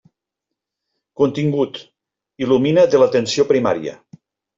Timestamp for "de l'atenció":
2.95-3.47